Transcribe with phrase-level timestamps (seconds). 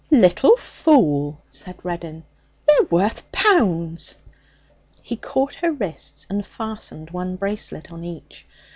[0.09, 2.23] 'Little fool!' said Reddin.
[2.67, 4.17] 'They're worth pounds.'
[4.99, 8.47] He caught her wrists and fastened one bracelet on each.